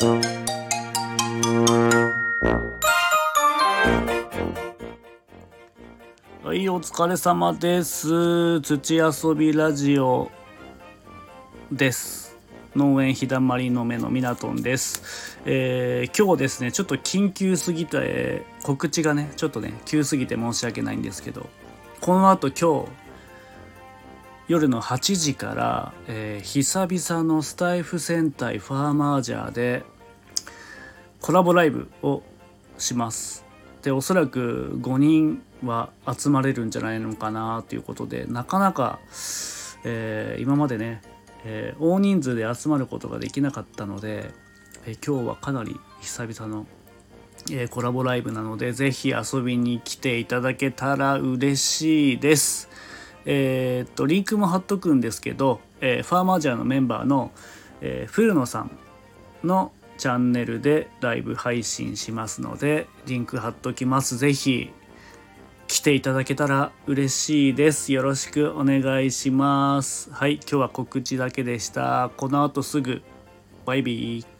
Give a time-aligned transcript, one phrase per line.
[0.00, 0.04] は
[6.54, 8.60] いお疲れ様です。
[8.60, 10.30] 土遊びラジオ
[11.72, 12.36] です。
[12.76, 21.48] 農園ひだまりの目のミナトンです、えー今日ですねちょっと緊急すぎて告知がねちょっとね急すぎて申し訳ないんですけど
[22.00, 22.90] この後今日
[24.48, 29.84] 夜の8時から、えー久々のスタイフ戦隊ファーマージャーで
[31.20, 32.22] コラボライブを
[32.78, 33.44] します
[33.82, 39.00] でおそらく5人は集まれるんじゃないのかなということでなかなか、
[39.84, 41.02] えー今までね、
[41.44, 44.30] えー大人数で集まることができなかったので、
[44.86, 46.66] えー今日はかなり久々の、
[47.50, 52.70] えコラボライブなのでぜひ遊びに来ていただけたら嬉しいです。
[53.24, 57.32] えーっとリンクも貼っとくんですけど、えーファーマージャーのメンバーの、
[57.80, 58.70] えー古野さん
[59.44, 64.16] のチャンネルでライブ配信しますのでリンク貼っときます。
[64.16, 64.70] ぜひ
[65.66, 67.92] 来ていただけたら嬉しいです。
[67.92, 70.10] よろしくお願いします。
[70.12, 72.10] はい今日は告知だけでした。
[72.16, 73.02] この後すぐ
[73.66, 74.37] バイビー。